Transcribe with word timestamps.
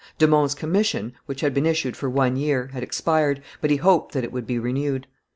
De 0.17 0.25
Monts' 0.27 0.55
commission, 0.55 1.13
which 1.27 1.41
had 1.41 1.53
been 1.53 1.67
issued 1.67 1.95
for 1.95 2.09
one 2.09 2.35
year, 2.35 2.71
had 2.73 2.81
expired, 2.81 3.39
but 3.61 3.69
he 3.69 3.77
hoped 3.77 4.13
that 4.15 4.23
it 4.23 4.31
would 4.31 4.47
be 4.47 4.57
renewed. 4.57 5.05